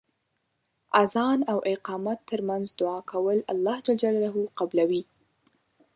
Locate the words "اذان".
1.03-1.39